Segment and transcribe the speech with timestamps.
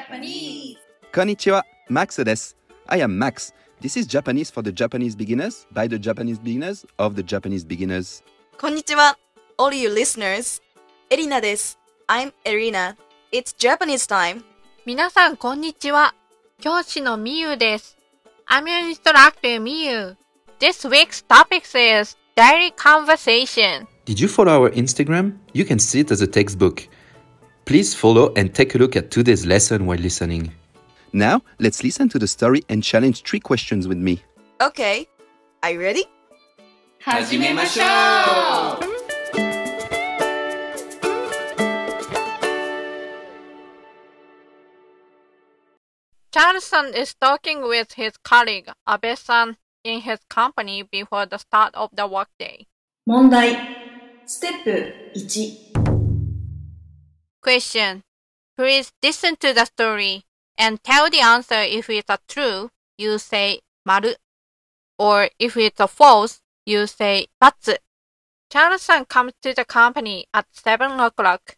[0.00, 0.76] Japanese.
[1.12, 2.54] Konnichiwa, Max des.
[2.88, 3.52] I am Max.
[3.80, 8.22] This is Japanese for the Japanese beginners, by the Japanese beginners, of the Japanese beginners.
[8.56, 9.14] Konnichiwa,
[9.58, 10.60] all you listeners.
[11.10, 11.76] Erina des.
[12.08, 12.96] I'm Erina.
[13.32, 14.42] It's Japanese time.
[14.86, 16.14] 皆さん、こんにちは。
[16.60, 17.96] 教師のみゆです。
[18.48, 20.16] I'm your instructor, Miyu.
[20.58, 23.86] This week's topic is Daily Conversation.
[24.06, 25.34] Did you follow our Instagram?
[25.52, 26.88] You can see it as a textbook.
[27.70, 30.50] Please follow and take a look at today's lesson while listening.
[31.12, 34.24] Now, let's listen to the story and challenge three questions with me.
[34.60, 35.06] Okay.
[35.62, 36.04] Are you ready?
[37.06, 38.82] Hajime masho!
[46.32, 52.08] Charles-san is talking with his colleague Abe-san in his company before the start of the
[52.08, 52.66] workday.
[53.06, 53.56] 問題
[54.26, 55.69] ステップ1
[57.41, 58.03] Question.
[58.57, 60.23] Please listen to the story
[60.57, 64.15] and tell the answer if it's a true, you say 丸
[64.97, 67.77] or if it's a false, you say ×.
[68.49, 71.57] Charles-san comes to the company at 7 o'clock.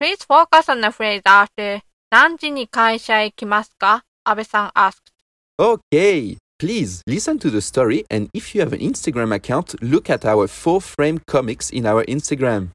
[0.00, 5.12] Please focus on the phrase after 何時に会社へ来ますか Abe-san asked.
[5.58, 10.24] Okay, please listen to the story and if you have an Instagram account, look at
[10.24, 12.70] our four frame comics in our Instagram.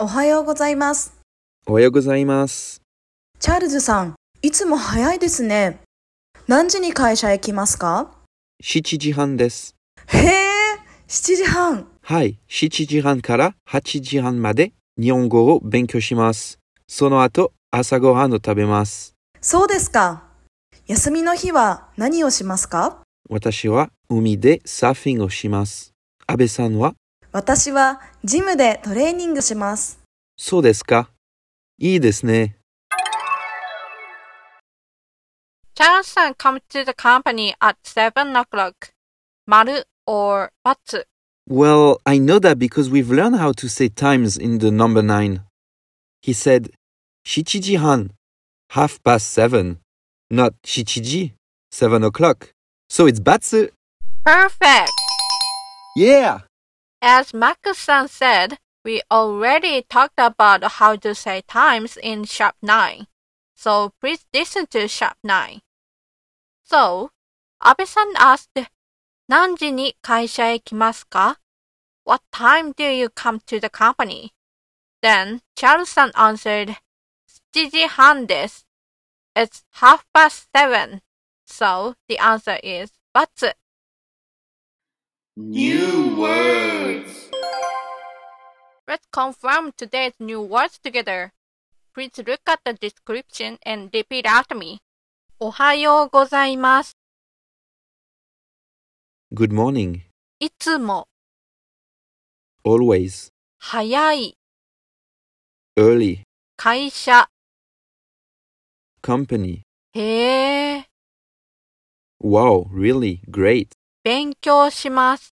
[0.00, 1.12] おはようございます。
[1.66, 2.80] おはようございます。
[3.40, 5.80] チャールズさん、いつも早いですね。
[6.46, 8.12] 何時に会社へ来ますか
[8.62, 9.74] ？7時半です。
[10.06, 10.32] へえ、
[11.08, 11.88] 7時半。
[12.02, 16.60] はい、7時半から8時半まで日本語を勉強します。
[16.86, 19.14] その後、朝ごはんを食べます。
[19.40, 20.22] そうですか。
[20.86, 23.02] 休みの日は何をしますか？
[23.28, 25.92] 私は海でサーフィンをします。
[26.28, 26.94] 安倍さんは
[27.33, 29.99] 私はジムでトレーニングします。
[30.37, 31.09] そうですか
[31.79, 32.57] いいですね。
[35.75, 38.93] Charles-san comes to the company at 7 o'clock.
[39.47, 41.05] 丸 or ×.
[41.49, 45.41] Well, I know that because we've learned how to say times in the number 9.
[46.21, 46.69] He said,
[47.25, 48.11] shichijihan,
[48.69, 49.79] half past 7,
[50.29, 51.33] not shichiji,
[51.71, 52.53] 7 o'clock.
[52.87, 53.69] So it's batsu.
[54.23, 54.91] Perfect!
[55.97, 56.41] Yeah!
[57.00, 63.06] As Max-san said, we already talked about how to say times in Sharp 9,
[63.54, 65.60] so please listen to Sharp 9.
[66.64, 67.10] So,
[67.64, 68.68] Abe-san asked,
[69.28, 71.38] 何時に会社へ来ますか
[72.04, 74.32] What time do you come to the company?
[75.02, 76.76] Then Charles-san answered,
[79.34, 81.02] It's half past seven.
[81.44, 83.54] So the answer is バツ。
[85.37, 87.29] New words
[88.87, 91.31] Let's confirm today's new words together.
[91.93, 94.79] Please look at the description and repeat after me.
[95.39, 96.97] おはようございます。
[99.33, 100.01] Good morning.
[100.39, 101.07] いつも、
[102.65, 103.31] Always.
[103.59, 104.37] 早い、
[105.77, 106.21] Early.
[106.57, 107.27] 会社、
[109.01, 109.61] Company.
[109.93, 110.85] へえ、
[112.21, 113.21] Wow, really?
[113.29, 113.69] Great.
[114.08, 115.34] 勉強します。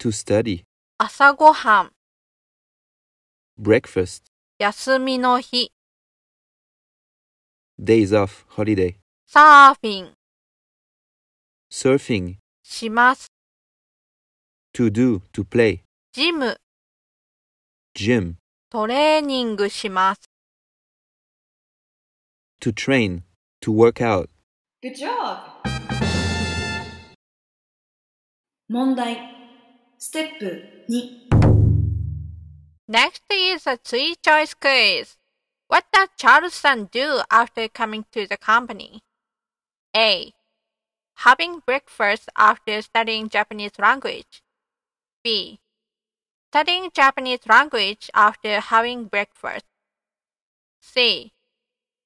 [0.00, 0.64] To study.
[0.98, 1.92] 朝ごはん、
[3.58, 4.24] Breakfast.
[4.58, 5.72] 休みの日、
[7.82, 8.44] Days off.
[8.50, 8.96] Holiday.
[9.26, 10.12] サーフィン、
[11.72, 12.34] Surfing.
[12.62, 13.28] します。
[14.74, 15.22] To do.
[15.32, 15.80] To play.
[16.12, 16.58] ジム、
[17.96, 18.34] Gym.
[18.68, 20.20] トレーニングします。
[22.60, 23.22] To train.
[23.62, 24.28] To work out.
[24.82, 26.07] Good job
[28.69, 29.17] 問題
[29.99, 31.23] ステップ2
[32.87, 35.17] Next is a three choice quiz.
[35.67, 39.01] What does Charles-san do after coming to the company?
[39.95, 40.33] A.
[41.15, 44.41] Having breakfast after studying Japanese language.
[45.23, 45.59] B.
[46.51, 49.65] Studying Japanese language after having breakfast.
[50.81, 51.31] C.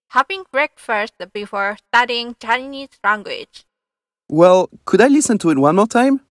[0.10, 3.66] Having breakfast before studying Chinese language.
[4.30, 6.22] Well, could I listen to it one more time?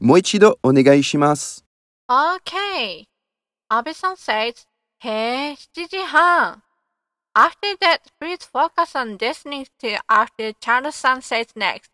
[0.00, 1.64] もう一度お願いします。
[2.08, 3.04] Okay.
[3.70, 4.66] Abe-san says,
[5.00, 6.62] へえ、7時半.
[7.34, 11.90] After that, please focus on listening to after Charles-san says next.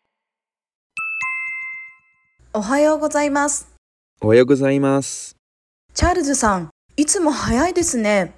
[2.53, 3.73] おはようございます。
[4.21, 5.37] おはようございます。
[5.95, 8.35] チャールズさん、いつも早いですね。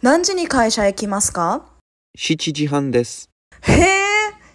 [0.00, 1.64] 何時に会社へ来ますか
[2.18, 3.28] ？7時半です。
[3.62, 3.88] へえ、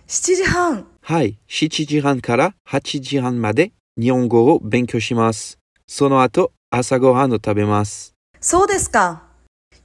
[0.07, 0.87] 7時半。
[1.01, 5.57] はい、7時半から8時半まで日本語を勉強します。
[5.87, 8.13] その後、朝ごはんを食べます。
[8.39, 9.23] そうですか。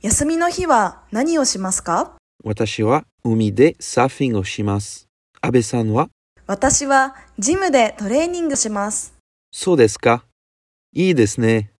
[0.02, 2.16] 休みの日は何をしますか？
[2.44, 5.08] 私は海でサーフィンをします。
[5.40, 6.10] 安倍さんは？
[6.46, 9.14] 私はジムでトレーニングします。
[9.50, 10.24] そうですか
[10.92, 11.70] いいですね。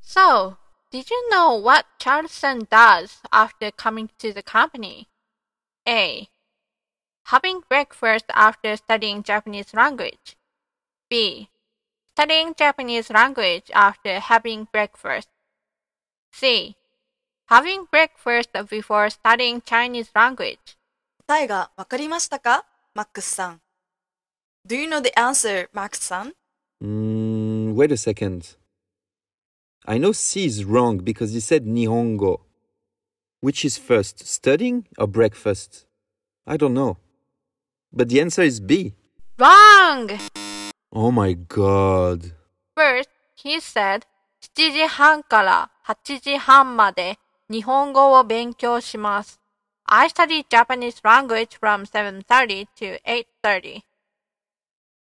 [0.00, 0.56] So,
[0.90, 5.06] did you know what Charleston does after coming to the company?
[5.84, 6.28] A.
[7.27, 10.37] Having breakfast after studying Japanese language.
[11.09, 11.49] B.
[12.11, 15.29] Studying Japanese language after having breakfast.
[16.31, 16.75] C.
[17.47, 20.77] Having breakfast before studying Chinese language.
[21.27, 23.61] 答えがわかりましたかマックスさん。
[24.67, 26.33] Do you know the answer, マックスさん
[26.83, 28.57] Mm, wait a second.
[29.85, 32.41] I know C is wrong because he said Nihongo.
[33.41, 35.85] Which is first, studying or breakfast?
[36.45, 36.97] I don't know.
[37.91, 38.93] But the answer is B.
[39.37, 40.09] Wrong!
[40.91, 42.33] Oh my god.
[42.75, 44.05] First, he said
[44.41, 47.17] 7時半から8時半まで
[47.49, 49.39] 日本語を勉強します。
[49.85, 53.83] I study Japanese language from 7.30 to 8.30.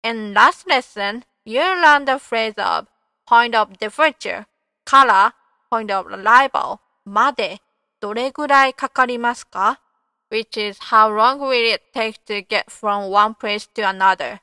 [0.03, 2.89] In last lesson, you learned the phrase of
[3.27, 4.45] point of departure
[4.85, 5.35] から
[5.71, 7.61] point of arrival まで
[8.01, 9.81] どれぐらいかかりますか
[10.29, 14.41] ?which is how long will it take to get from one place to another.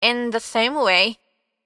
[0.00, 1.18] In the same way,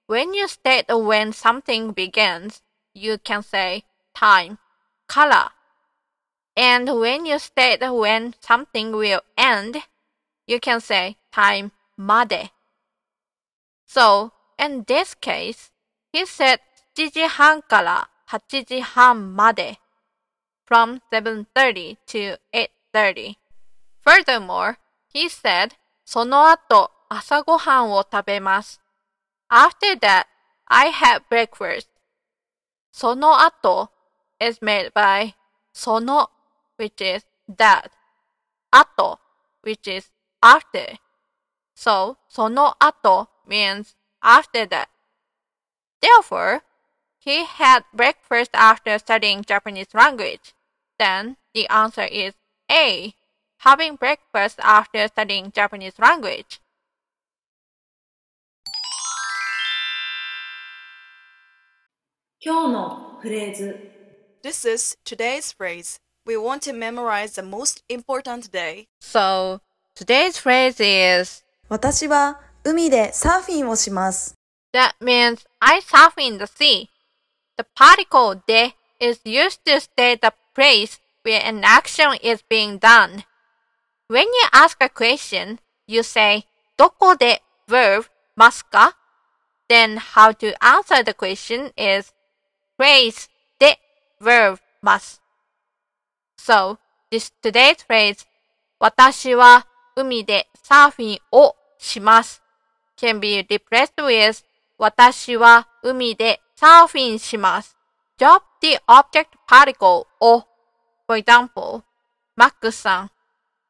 [0.07, 2.61] when you state when something begins,
[2.93, 3.83] you can say
[4.13, 4.57] time,
[5.07, 5.49] color.
[6.55, 9.83] And when you state when something will end,
[10.47, 12.51] you can say time, まで.
[13.85, 15.71] So, in this case,
[16.11, 16.59] he said
[16.95, 19.79] 7時半から8時半まで
[20.65, 22.39] from 7.30 to
[22.95, 23.35] 8.30.
[24.01, 24.77] Furthermore,
[25.07, 25.73] he said
[26.05, 28.81] その後朝ごはんを食べます。
[29.49, 30.25] After that,
[30.65, 31.87] I had breakfast.
[32.91, 33.89] その後
[34.39, 35.33] is made by
[35.73, 36.29] その
[36.77, 37.91] which is that.
[38.71, 39.19] 後
[39.63, 40.11] which is
[40.41, 40.97] after.
[41.75, 44.87] So, その後 means after that.
[46.01, 46.61] Therefore,
[47.19, 50.53] he had breakfast after studying Japanese language.
[50.97, 52.33] Then the answer is
[52.69, 53.13] A.
[53.59, 56.59] Having breakfast after studying Japanese language.
[62.43, 63.77] 今日のフレーズ
[64.43, 65.99] This is today's phrase.
[66.25, 68.87] We want to memorize the most important day.
[68.99, 69.61] So,
[69.95, 74.35] today's phrase is 私は海でサーフィンをします。
[74.73, 76.89] That means I surf in the sea.
[77.57, 83.24] The particle de is used to state the place where an action is being done.
[84.06, 85.58] When you ask a question,
[85.88, 86.46] you say
[86.76, 88.04] どこで verb
[88.36, 88.96] ますか
[89.68, 92.14] Then how to answer the question is
[92.78, 93.28] phrase
[93.58, 93.80] で
[94.20, 95.20] verb ます。
[96.38, 96.78] So,
[97.10, 98.24] this today's phrase
[98.78, 102.40] 私は海でサーフィンをします。
[102.96, 104.44] can be replaced with
[104.78, 107.76] 私は海でサーフィンします。
[108.16, 110.46] drop the object particle を
[111.06, 111.82] For example,
[112.34, 113.10] マックスさん、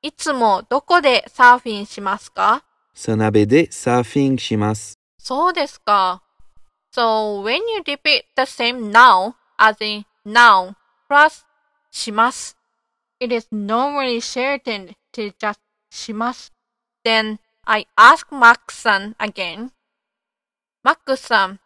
[0.03, 4.99] いつもどこでサーフィンしますか砂鍋でサーフィンします。
[5.19, 6.23] そうですか。
[6.95, 10.75] So, when you repeat the same noun as in noun
[11.11, 11.45] plus
[11.91, 12.57] します、
[13.21, 15.59] it is normally shortened to just
[15.91, 16.55] します。
[17.05, 19.71] Then, I ask Max さん again.
[20.83, 21.61] マックスさん、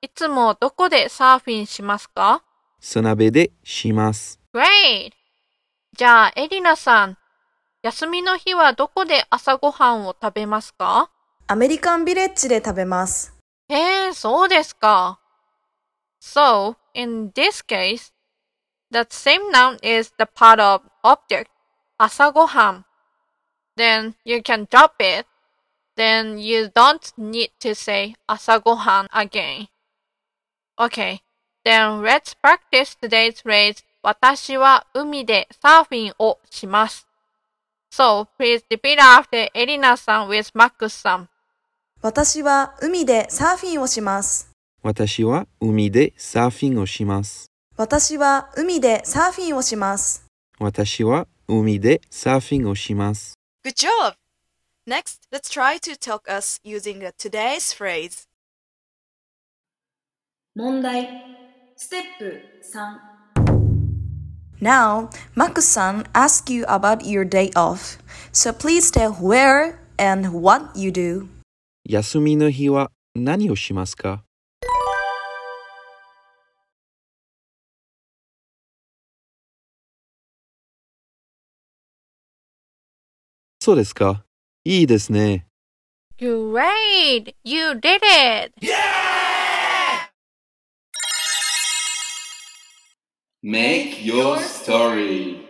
[0.00, 2.42] いつもどこでサーフィンしますか
[2.80, 4.40] 砂鍋でします。
[4.54, 5.19] Great!
[6.00, 7.18] じゃあ、エリナさん、
[7.82, 11.10] 休みの日はどこで朝ごはんを食べますか
[11.46, 13.36] アメリカンビレッジで食べます。
[13.68, 15.20] へえ、そうですか。
[16.22, 18.14] So, in this case,
[18.90, 21.48] the same noun is the part of object,
[21.98, 22.86] 朝ごはん.
[23.76, 25.28] Then you can drop it.
[25.98, 29.68] Then you don't need to say 朝ごはん again.
[30.78, 31.18] Okay,
[31.62, 37.06] then let's practice today's phrase 私は海でサーフィンをします。
[37.92, 41.28] So, please repeat after エリナさん with マックスさん。
[42.00, 44.50] 私は海でサーフィンをします。
[44.82, 47.50] 私は海でサーフィンをします。
[47.76, 50.26] 私は海でサーフィンをします。
[50.58, 53.34] 私は海でサーフィンをします。
[53.62, 54.14] Good job!
[54.86, 58.26] Next, let's try to talk us using today's phrase.
[60.54, 61.06] 問題
[61.76, 63.09] ステップ3
[64.60, 67.96] Now, Makusan asks you about your day off.
[68.30, 71.28] So please tell where and what you do.
[71.88, 72.86] Yasumi no hi wa
[73.16, 74.20] nani o shimasu ka?
[83.64, 84.20] So desu ka?
[84.66, 85.44] Ii desu ne.
[86.20, 87.34] Great!
[87.44, 88.52] You did it!
[88.60, 89.09] Yeah!
[93.43, 95.47] Make your story.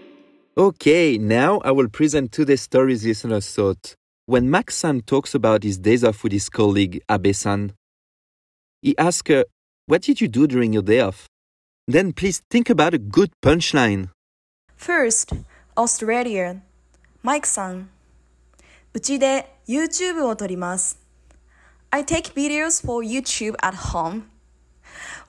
[0.58, 3.96] Okay, now I will present today's stories listeners thought.
[4.26, 7.74] When Max-san talks about his days off with his colleague Abe-san,
[8.82, 9.46] he asks her,
[9.86, 11.28] What did you do during your day off?
[11.88, 14.10] Then please think about a good punchline.
[14.76, 15.34] First,
[15.78, 16.62] Australia.
[17.24, 17.90] Mike さん。
[18.94, 21.00] うちで YouTube を撮ります。
[21.92, 24.24] I take videos for YouTube at home.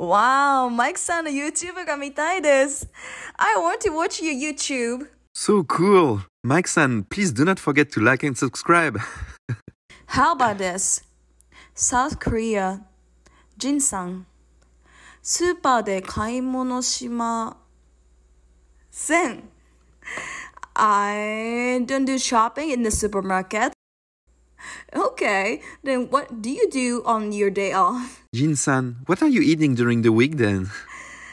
[0.00, 2.88] Wow, Mike さんの YouTube が見たいです。
[3.36, 5.08] I want to watch your YouTube.
[5.34, 6.20] So cool!
[6.44, 8.98] Mike-san, please do not forget to like and subscribe.
[10.06, 11.04] How about this?
[11.74, 12.80] South Korea.
[13.58, 14.26] ジンさん。
[15.22, 17.56] スーパーで買い物しま
[18.90, 19.48] せん。
[20.74, 23.72] I don't do shopping in the supermarket.
[25.20, 28.24] Okay, then what do you do on your day off?
[28.34, 30.68] Jin-san, what are you eating during the week then?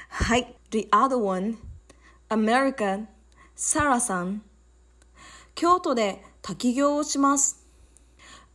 [0.10, 1.56] はい、the other one.
[2.30, 3.06] America.
[3.56, 4.42] サラさん。
[5.56, 7.66] 京都で滝行をします。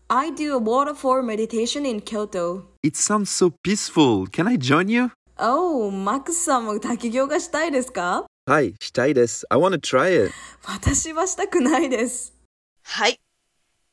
[0.08, 2.64] I do a waterfall meditation in Kyoto.
[2.82, 4.26] It sounds so peaceful.
[4.26, 5.10] Can I join you?
[5.38, 9.46] Oh, マックスさんも滝行がしたいですかはい、したいです。
[9.48, 10.34] I want to try it.
[10.66, 12.34] 私はしたくないです。
[12.82, 13.18] はい。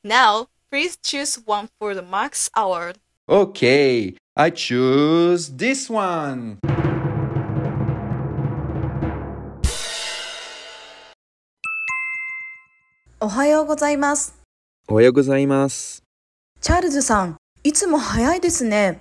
[0.04, 2.99] Now, please choose one for the Max Award.
[3.29, 6.59] Okay, I choose this one.
[13.23, 14.35] おはようございます。
[14.89, 16.03] おはようございます。
[16.61, 19.01] チャールズさん、いつも早いですね。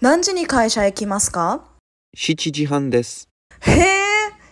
[0.00, 1.64] 何時に会社へ来ますか
[2.16, 3.28] ？7時半です。
[3.60, 3.86] へえ、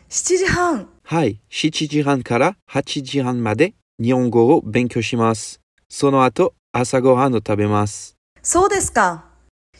[0.08, 0.88] 7時半。
[1.04, 5.59] はい、7時半から8時半まで日本語を勉強します。
[5.92, 8.14] その後、朝ごはんを食べます。
[8.42, 9.24] そうですか。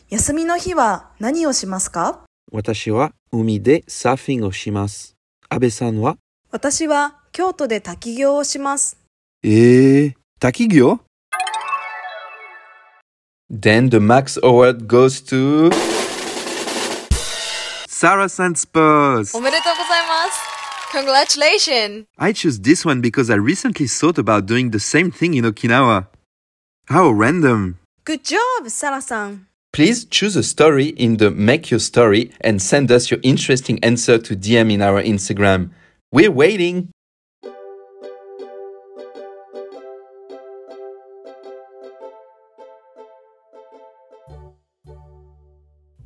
[0.09, 2.25] 休みの日は何をしますか？
[2.51, 5.15] 私は海でサーフィンをします。
[5.47, 6.17] 安倍さんは？
[6.51, 8.97] 私は京都で滝行をします。
[9.41, 10.99] えー、滝行
[13.49, 15.71] ？Then the Max Award goes to
[17.87, 19.37] Sarah Sanspurs.
[19.37, 20.50] おめでとうございます。
[20.91, 22.05] Congratulations!
[22.19, 26.07] I chose this one because I recently thought about doing the same thing in Okinawa.
[26.87, 27.79] How random!
[28.03, 29.47] Good job, Sarah-san!
[29.71, 34.17] Please choose a story in the Make Your Story and send us your interesting answer
[34.17, 35.69] to DM in our Instagram.
[36.11, 36.89] We're waiting!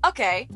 [0.05, 0.47] Okay,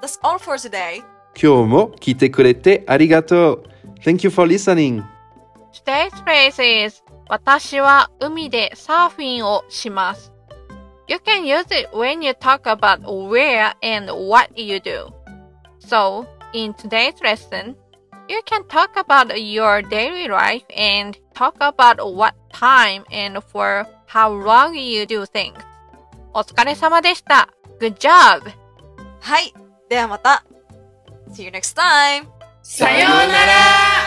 [0.00, 1.04] that's all for today.
[1.40, 3.64] 今日も聞いてくれてありがとう。
[4.04, 5.02] Thank you for listening.
[5.72, 10.32] Today's phrase is 私は海でサーフィンをします。
[11.08, 15.12] You can use it when you talk about where and what you do.
[15.80, 17.76] So, in today's lesson,
[18.28, 24.30] you can talk about your daily life and talk about what time and for how
[24.30, 25.54] long you do things.
[26.34, 27.48] お疲れ様でした。
[27.80, 28.50] Good job!
[29.20, 29.52] はい。
[29.88, 30.44] ではまた。
[31.32, 32.28] See you next time.
[32.60, 34.01] Sayonara!